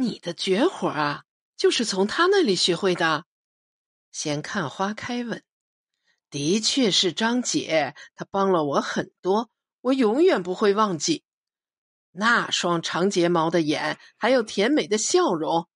[0.00, 1.24] 你的绝活啊，
[1.56, 3.24] 就是从他那里学会的？
[4.12, 5.42] 先看花开问。
[6.30, 9.50] 的确是张姐，她帮了我很多，
[9.80, 11.24] 我永远不会忘记。
[12.12, 15.68] 那双长睫毛的眼，还有甜美的笑容，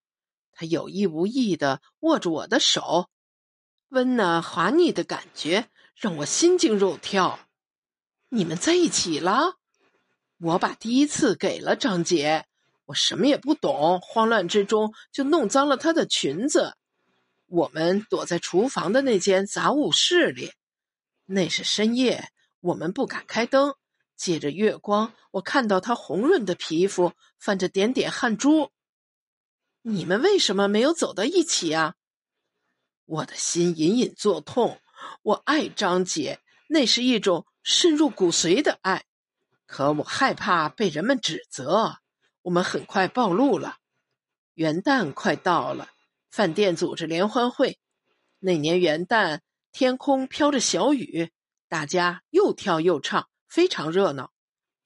[0.53, 3.09] 她有意无意的握住我的手，
[3.89, 7.41] 温暖滑腻的感觉让我心惊肉跳。
[8.29, 9.57] 你们在一起了？
[10.39, 12.45] 我把第一次给了张姐，
[12.93, 16.75] 我什么也不懂，慌乱之中就弄脏了她的裙子。
[17.47, 20.53] 我们躲在厨房的那间杂物室里，
[21.25, 22.29] 那是深夜，
[22.61, 23.73] 我们不敢开灯。
[24.15, 28.69] 借着月光，我看到她红润的皮肤泛着点点汗珠。
[29.81, 31.95] 你们为什么没有走到一起啊？
[33.05, 34.79] 我的心隐隐作痛。
[35.23, 39.03] 我爱张姐，那是一种深入骨髓的爱，
[39.65, 41.97] 可我害怕被人们指责。
[42.43, 43.77] 我们很快暴露了。
[44.53, 45.89] 元旦快到了。
[46.29, 47.77] 饭店组织联欢会，
[48.39, 51.31] 那年元旦，天空飘着小雨，
[51.69, 54.31] 大家又跳又唱，非常热闹。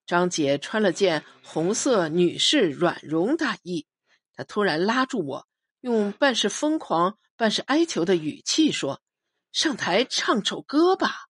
[0.06, 3.88] 张姐穿了件红色女士软绒大衣，
[4.36, 5.48] 她突然拉住我，
[5.80, 9.02] 用半是疯狂、半是哀求的语气说
[9.54, 11.28] ：“上台唱首歌吧。”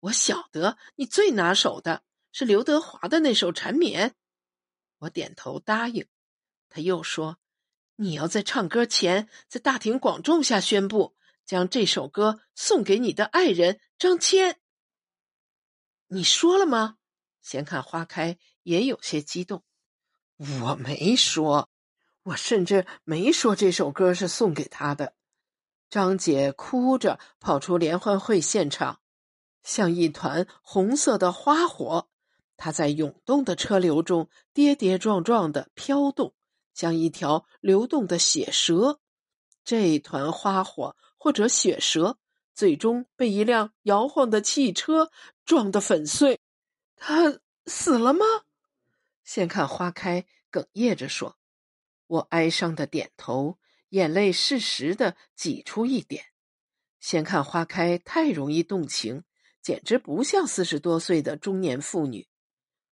[0.00, 4.08] 我晓得你最拿手的是刘德华的那首《缠绵》，
[5.02, 6.06] 我点头答应。
[6.68, 7.38] 他又说。
[7.96, 11.14] 你要在唱歌前，在大庭广众下宣布，
[11.44, 14.58] 将这首歌送给你的爱人张谦。
[16.08, 16.96] 你说了吗？
[17.42, 19.62] 闲看花开也有些激动。
[20.36, 21.70] 我没说，
[22.22, 25.14] 我甚至没说这首歌是送给他的。
[25.90, 29.00] 张姐哭着跑出联欢会现场，
[29.62, 32.08] 像一团红色的花火，
[32.56, 36.34] 它在涌动的车流中跌跌撞撞的飘动。
[36.74, 39.00] 像一条流动的血蛇，
[39.62, 42.18] 这一团花火或者血蛇，
[42.54, 45.10] 最终被一辆摇晃的汽车
[45.44, 46.40] 撞得粉碎。
[46.96, 48.24] 他死了吗？
[49.22, 51.36] 先看花开，哽咽着说
[52.08, 53.58] ：“我哀伤的点头，
[53.90, 56.24] 眼泪适时的挤出一点。”
[56.98, 59.24] 先看花开，太容易动情，
[59.60, 62.26] 简直不像四十多岁的中年妇女。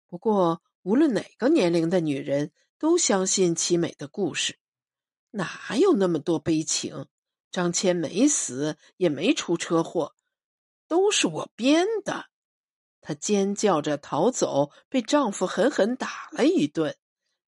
[0.07, 2.51] 不过，无论哪个年龄的女人。
[2.77, 4.59] 都相信凄美的故事，
[5.31, 7.07] 哪有那么多悲情？
[7.49, 10.13] 张谦没死，也没出车祸，
[10.85, 12.25] 都是我编的。
[12.99, 16.97] 她尖叫着逃走，被丈夫狠狠打了一顿。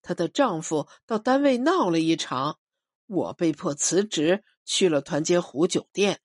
[0.02, 2.58] 她的丈夫到单位闹了一场，
[3.06, 6.22] 我被迫辞职，去了团结湖酒店。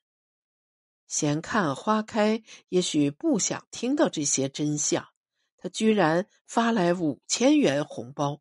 [1.09, 5.12] 闲看花开，也许不想听到这些真相，
[5.63, 8.41] 他居然发来五千元红包。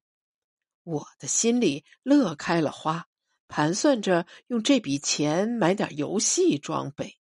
[0.82, 3.06] 我的心里乐开了花，
[3.48, 7.20] 盘算着用这笔钱买点游戏装备。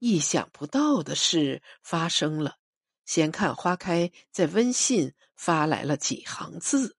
[0.00, 2.56] 意想不到的事发生了，
[3.04, 6.96] 先看花开在微信发来了几行字：“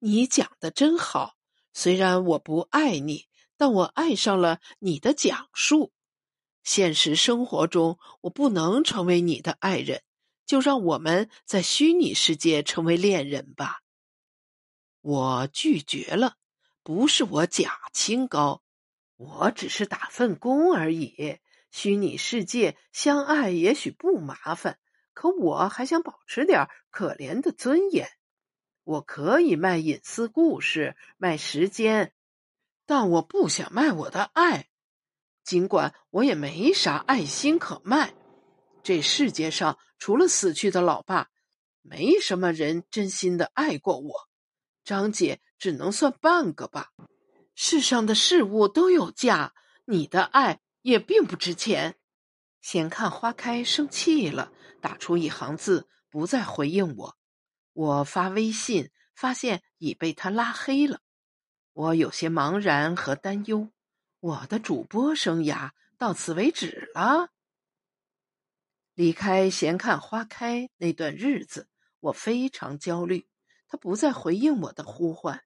[0.00, 1.36] 你讲的真好，
[1.72, 5.92] 虽然我不爱你，但我爱上了你的讲述。
[6.64, 10.02] 现实生活中我不能成为你的爱人，
[10.48, 13.82] 就让我们在虚拟世界成为恋人吧。”
[15.00, 16.34] 我拒绝了，
[16.82, 18.62] 不是我假清高，
[19.16, 21.38] 我只是打份工而已。
[21.70, 24.78] 虚拟世界相爱也许不麻烦，
[25.12, 28.08] 可我还想保持点可怜的尊严。
[28.84, 32.14] 我可以卖隐私故事，卖时间，
[32.86, 34.68] 但我不想卖我的爱。
[35.44, 38.14] 尽管我也没啥爱心可卖，
[38.88, 41.28] 这世界上除了死去的老爸，
[41.82, 44.30] 没什么人真心的爱过我。
[44.82, 46.88] 张姐只能算半个吧。
[47.54, 49.52] 世上的事物都有价，
[49.84, 51.96] 你的爱也并不值钱。
[52.62, 54.50] 闲看花开生气了，
[54.80, 57.18] 打出一行字，不再回应我。
[57.74, 61.00] 我发微信，发现已被他拉黑了。
[61.74, 63.68] 我有些茫然和担忧。
[64.20, 67.28] 我的主播生涯到此为止了。
[68.98, 71.68] 离开闲看花开那段日子，
[72.00, 73.28] 我非常焦虑。
[73.68, 75.44] 他不再回应我的呼唤，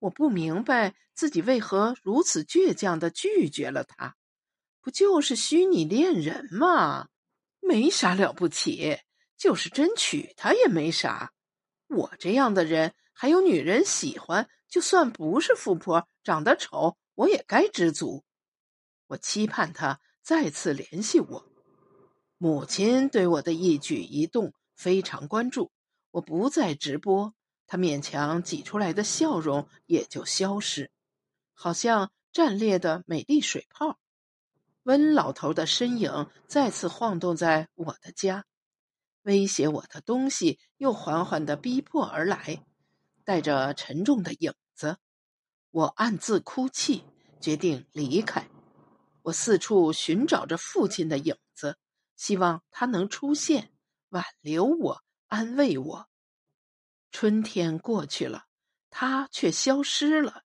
[0.00, 4.16] 我不明白自己为何如此倔强的拒绝了他。
[4.80, 7.10] 不就是虚拟恋人吗？
[7.60, 8.98] 没啥了不起，
[9.36, 11.32] 就是真娶她也没啥。
[11.86, 18.24] 我这样的人还有女人喜欢，就算不是富婆，长得丑，我也该知足。
[19.06, 21.49] 我期盼他再次联系我。
[22.42, 25.70] 母亲对我的一举一动非常关注，
[26.10, 27.34] 我不再直播。
[27.66, 30.90] 她勉强挤出来的笑容也就消失，
[31.52, 33.98] 好像战裂的美丽水泡。
[34.84, 38.46] 温老头的身影再次晃动在我的家，
[39.20, 42.64] 威胁我的东西又缓缓的逼迫而来，
[43.22, 44.96] 带着沉重的影子。
[45.72, 47.04] 我暗自哭泣，
[47.38, 48.48] 决定离开。
[49.24, 51.40] 我四处寻找着父亲的影子，
[52.20, 53.72] 希望他能出现，
[54.10, 56.10] 挽留我，安慰我。
[57.10, 58.44] 春天过去了，
[58.90, 60.44] 他却消失了。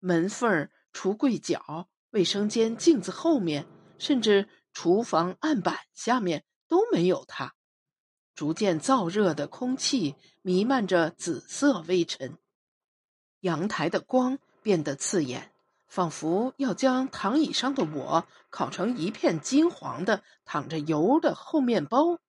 [0.00, 3.66] 门缝儿、橱柜角、卫生间镜子后面，
[3.98, 7.54] 甚至厨房案板下面都没有他。
[8.34, 12.36] 逐渐燥热的空气弥漫着紫色微尘，
[13.40, 15.54] 阳台的光变得刺眼，
[15.88, 22.20] 仿佛要将躺椅上的我烤成一片金黄的、淌着油的厚面包。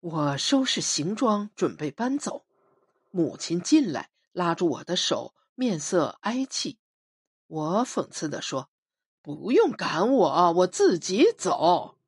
[0.00, 2.46] 我收拾行装，准备搬走。
[3.10, 6.78] 母亲进来，拉住我的手，面色哀戚。
[7.48, 8.70] 我讽刺地说
[9.22, 11.98] ：“不用赶我，我自己走。”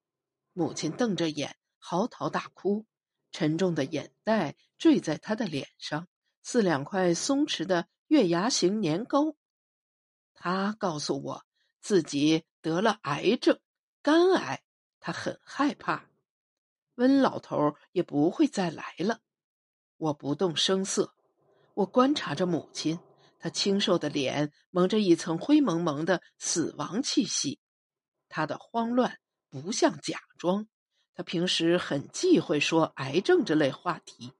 [0.55, 2.87] 母亲瞪着眼，嚎啕大哭，
[3.32, 6.06] 沉重的眼袋坠在她的脸上，
[6.43, 9.34] 似两块松弛的月牙形年糕。
[10.42, 11.44] 他告诉我
[11.82, 13.60] 自己得了癌症，
[14.00, 14.62] 肝癌，
[14.98, 16.08] 他很害怕。
[16.94, 19.20] 温老头也不会再来了。
[19.98, 21.14] 我不动声色，
[21.75, 22.98] 我观察着母亲，
[23.38, 27.60] 她清瘦的脸蒙着一层灰蒙蒙的死亡气息，
[28.31, 29.19] 她的慌乱
[29.50, 30.66] 不像假装。
[31.12, 34.32] 她平时很忌讳说癌症这类话题，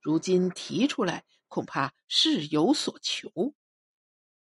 [0.00, 3.52] 如今提出来，恐怕是有所求。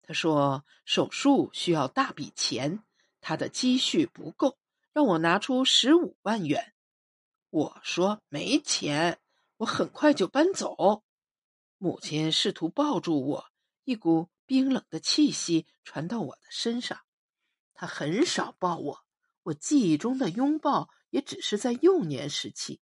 [0.08, 2.82] 他说手术需要大笔钱，
[3.20, 4.56] 他的积蓄不够，
[4.94, 6.72] 让我拿出十五万元。
[7.50, 9.20] 我说没钱。
[9.58, 11.02] 我很快就搬走。
[11.76, 13.50] 母亲试图抱住我，
[13.84, 17.00] 一股冰冷的气息传到我的身上。
[17.74, 19.04] 她很少抱我，
[19.42, 22.80] 我记忆中的拥抱也只是在幼年时期。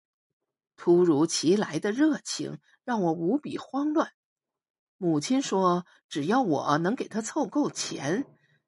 [0.77, 4.13] 突如其来的热情让我无比慌乱。
[5.01, 8.25] 母亲说：“只要我能给他凑够钱，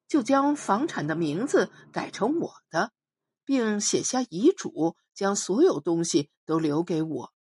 [0.08, 2.90] 就将房产的名字改成我的，
[3.44, 7.32] 并写下遗嘱，将所有东西都留给我。”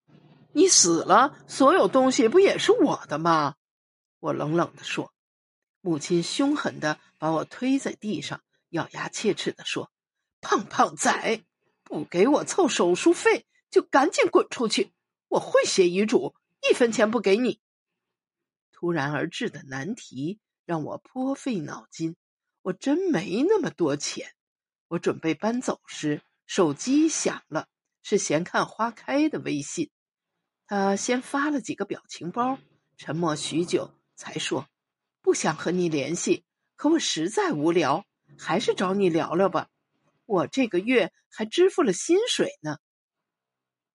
[0.53, 3.55] 你死了，所有东西不也是我的吗？
[4.19, 5.13] 我冷冷的说。
[5.81, 9.93] 母亲凶狠的把我推在地上，咬牙切齿的说
[10.43, 11.45] ：“胖胖仔，
[11.85, 14.93] 不给我凑手术费，就赶紧滚出去！
[15.29, 16.35] 我会写遗嘱，
[16.69, 17.61] 一分钱不给你。”
[18.81, 22.17] 突然而至的难题让我颇费脑筋。
[22.63, 24.33] 我真没那么多钱。
[24.89, 27.69] 我准备搬走时，手机响了，
[28.03, 29.91] 是闲看花开的微信。
[30.67, 32.59] 他先发了几个表情包，
[32.97, 34.67] 沉默许久，才说
[35.21, 38.07] ：“不想和你联系，可我实在无聊，
[38.39, 39.69] 还是找你聊聊吧。
[40.25, 42.79] 我这个月还支付了薪水呢。”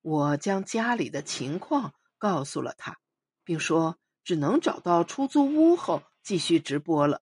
[0.02, 3.00] 我将家里的情况告诉了他，
[3.44, 7.22] 并说只能找到出租屋后继续直播了。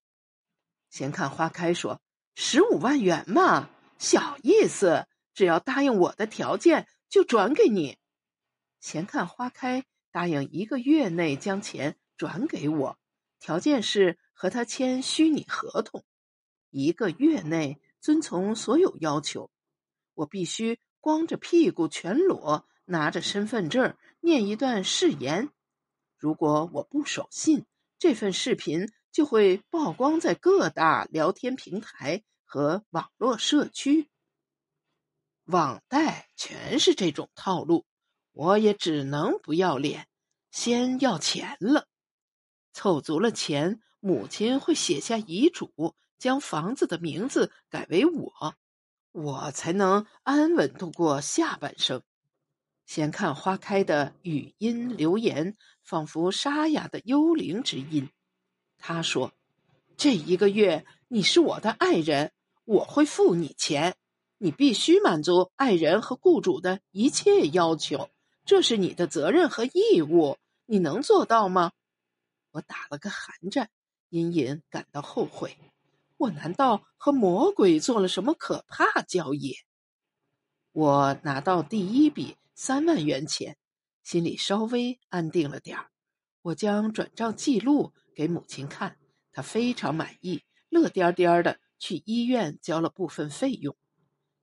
[0.89, 2.01] 闲看花开说
[2.33, 3.69] ：“十五万元嘛，
[3.99, 7.97] 小意思，只要答应我的条件，就转给你。”
[8.79, 12.97] 闲看花开答应一个月内将钱转给我，
[13.39, 16.03] 条件是和他签虚拟合同，
[16.69, 19.51] 一个月内遵从所有要求。
[20.13, 25.49] 我必须光着屁股全裸，拿着身份证念一段誓言。
[26.23, 27.65] 如果我不守信，
[27.99, 34.09] 这份视频就会曝光在各大聊天平台和网络社区。
[35.43, 37.85] 网贷全是这种套路。
[38.31, 40.07] 我也只能不要脸，
[40.49, 41.89] 先要钱了。
[42.71, 48.55] 凑足了钱，母亲会写下遗嘱，将房子的名字改为我，
[49.11, 52.01] 我才能安稳度过下半生。
[52.85, 58.09] 闲看花开的语音留言，仿佛沙哑的幽灵之音。
[58.77, 59.31] 他说
[59.97, 62.31] ：“这一个月你是我的爱人，
[62.65, 63.95] 我会付你钱，
[64.37, 68.09] 你必须满足爱人和雇主的一切要求。”
[68.45, 71.71] 这是你的责任和义务，你能做到吗？
[72.51, 73.69] 我打了个寒战，
[74.09, 75.57] 隐隐感到后悔。
[76.17, 79.55] 我难道和魔鬼做了什么可怕交易？
[80.73, 83.57] 我拿到第一笔三万元钱，
[84.03, 85.89] 心里稍微安定了点儿。
[86.41, 88.97] 我将转账记录给母亲看，
[89.31, 93.75] 她非常满意，乐颠颠的去医院交了部分费用。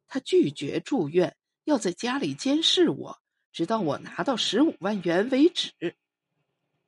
[0.07, 3.21] 她拒绝住院，要在家里监视我。
[3.52, 5.97] 直到我拿到十五万元为止。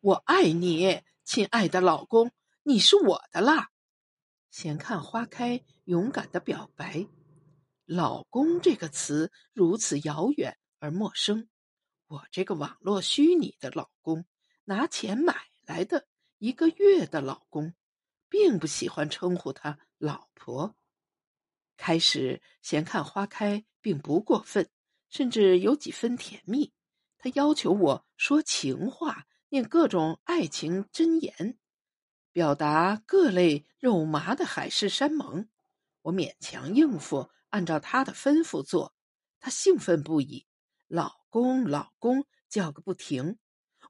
[0.01, 2.31] 我爱你，亲爱的老公，
[2.63, 3.71] 你是我的啦。
[4.51, 7.07] 闲看花开，勇敢的表白。
[7.85, 11.49] 老公这个词如此遥远而陌生，
[12.09, 14.25] 我这个网络虚拟的老公，
[14.65, 16.09] 拿钱买来的
[16.39, 17.73] 一个月的老公，
[18.29, 20.75] 并不喜欢称呼他老婆。
[21.77, 24.69] 开始闲看花开，并不过分，
[25.09, 26.73] 甚至有几分甜蜜。
[27.17, 31.61] 他要求我说情话，念各种爱情箴言，
[32.33, 35.49] 表达各类肉麻的海誓山盟。
[36.03, 37.31] 我勉强应付。
[37.51, 38.95] 按照他的吩咐做，
[39.39, 40.47] 他兴奋不已，
[40.95, 43.39] 老公老公叫个不停，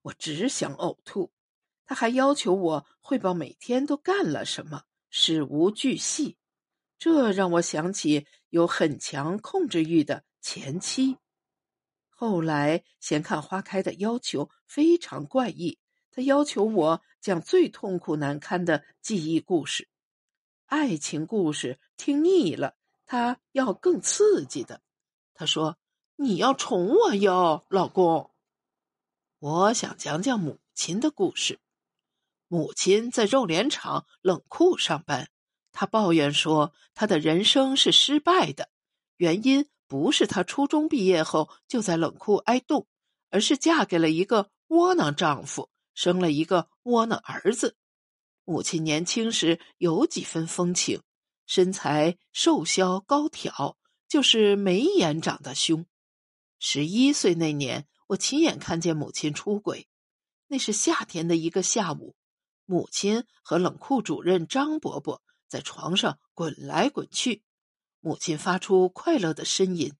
[0.02, 1.32] 我只想呕吐。
[1.84, 6.36] 他还要求我汇报每天都干了什么，事无巨细，
[7.00, 11.16] 这让我想起有很强控制欲的前妻。
[12.08, 15.80] 后来闲看花开的要求非常怪异，
[16.12, 19.88] 他要求我讲最痛苦难堪的记忆故事，
[20.66, 22.76] 爱情故事听腻了。
[23.06, 24.80] 他要更刺激的，
[25.34, 25.76] 他说
[26.22, 28.30] ：“你要宠我哟，老公。”
[29.38, 31.60] 我想讲讲母亲的故事。
[32.48, 35.30] 母亲在肉联厂冷库上班，
[35.72, 38.68] 她抱怨说，她的人生是失败的，
[39.16, 42.86] 原因不是她初中毕业后就在冷库挨冻，
[43.30, 47.76] 而是嫁给了一个窝囊丈夫，生了一个窝囊儿子。
[48.44, 51.02] 母亲年轻时有几分风情。
[51.44, 53.76] 身材瘦削高挑，
[54.08, 55.84] 就是眉眼长得凶。
[56.64, 59.88] 十一岁那年，我亲眼看见母亲出轨。
[60.46, 62.14] 那是夏天的一个下午，
[62.66, 67.42] 母亲和冷库主任张伯伯在床上滚来滚去，
[67.98, 69.92] 母亲发出快乐的呻吟。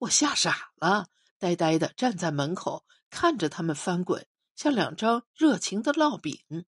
[0.00, 1.06] 我吓傻了，
[1.38, 6.66] 呆呆的站在门口看着他们翻滚，像两张热情的烙饼。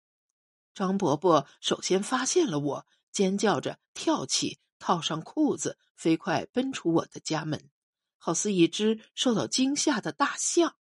[0.73, 2.87] 张伯伯首先发现了我。
[3.13, 7.69] 尖叫着跳起，套上裤子，飞快奔出我的家门，
[8.31, 10.77] 好似一只受到惊吓的大象。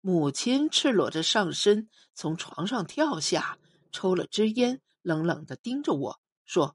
[0.00, 3.58] 母亲赤裸着上身从床上跳下，
[3.92, 6.74] 抽了支烟，冷冷的盯着我说：“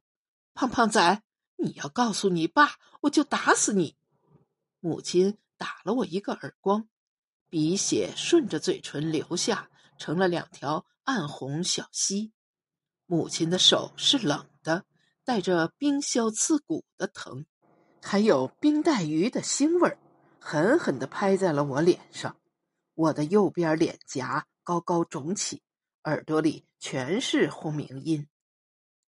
[0.54, 1.24] 胖胖仔，
[1.56, 3.96] 你要告诉你爸，我就打死你。”
[4.80, 6.88] 母亲打了我一个耳光，
[7.50, 12.32] 鼻血顺着嘴唇流下，成了两条暗红小溪。
[13.08, 14.86] 母亲的手是冷的，
[15.24, 17.48] 带着冰削刺骨的疼，
[18.02, 19.98] 还有冰带鱼的腥味儿，
[20.40, 22.36] 狠狠地拍在了我脸上。
[22.96, 25.62] 我的右边脸颊高高肿起，
[26.04, 28.28] 耳朵里全是轰鸣音。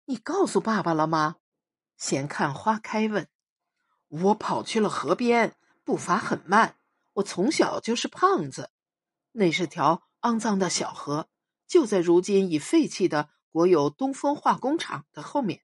[0.05, 1.37] 你告诉爸爸了吗？
[1.97, 3.27] 闲看花开问。
[4.07, 6.75] 我跑去了河边，步伐很慢。
[7.13, 8.69] 我从小就是胖子。
[9.31, 11.27] 那是条肮脏的小河，
[11.67, 13.29] 就在如今已废弃的。
[13.49, 15.63] 国有东风化工厂的后面，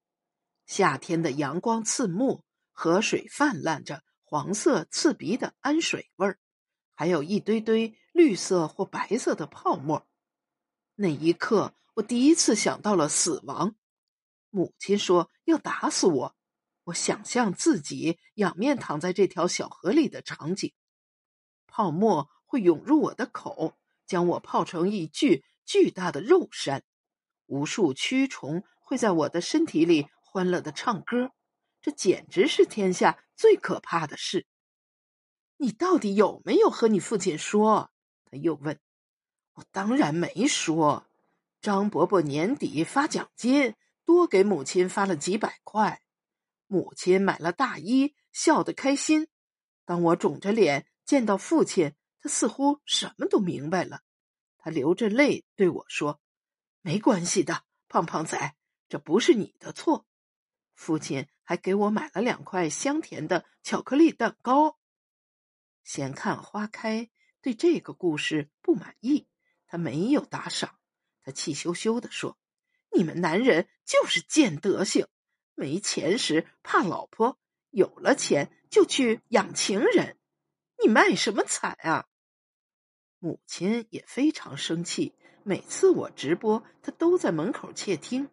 [0.66, 6.38] 夏天的阳光刺目，河水泛滥着黄色刺鼻的氨水味儿，
[6.94, 10.06] 还有一堆堆绿色或白色的泡沫。
[10.96, 13.76] 那一刻，我第一次想到了死亡。
[14.50, 16.36] 母亲说要打死我，
[16.84, 20.74] 我想象自己仰面躺在这条小河里的场景，
[21.68, 26.84] 泡沫会涌入我的口，将我泡成一具巨大的肉山。
[27.46, 31.32] 无数蛆虫会在我的身体里欢乐的唱歌，
[31.84, 34.48] 这简直是天下最可怕的事。
[35.58, 37.92] 你到底有没有和你父亲说？
[38.24, 38.80] 他又问。
[39.56, 41.06] 我当然没说。
[41.62, 43.76] 张伯伯年底发奖金，
[44.06, 46.02] 多给母亲发了几百块，
[46.68, 49.28] 母亲买了大衣，笑得开心。
[49.84, 54.00] 当我肿着脸见到父亲，他似乎什么都明白了。
[54.58, 56.22] 他流着泪对我说。
[56.82, 58.56] 没关系的，胖胖仔，
[58.88, 60.06] 这不是你的错。
[60.76, 64.78] 父亲还给我买了两块香甜的巧克力蛋糕。
[65.84, 67.10] 闲看花开
[67.42, 69.28] 对这个故事不满意，
[69.68, 70.80] 他没有打赏，
[71.22, 72.38] 他气羞羞的说
[72.96, 75.08] ：“你们男人就是贱德行，
[75.56, 77.38] 没钱时怕老婆，
[77.70, 80.18] 有了钱就去养情人，
[80.82, 82.08] 你卖什么惨啊？”
[83.20, 85.14] 母亲也非常生气。
[85.46, 88.30] 每次我直播，他都在门口窃听。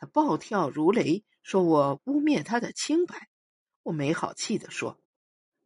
[0.00, 3.28] 他暴跳如雷，说我污蔑他的清白。
[3.82, 4.98] 我没好气的说：“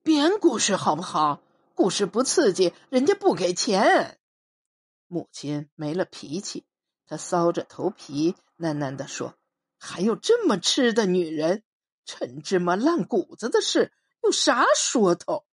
[0.03, 1.41] 编故事好不好？
[1.77, 4.19] 故事不刺激，人家不给钱。”
[5.07, 6.67] 母亲没了脾气，
[7.07, 9.39] 她搔着头皮，喃喃的说
[9.79, 11.63] ：“还有这么痴的女人，
[12.05, 13.93] 陈芝麻烂谷子的事，
[14.25, 15.45] 有啥说头？”